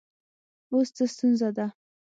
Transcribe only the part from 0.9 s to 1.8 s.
څه ستونزه ده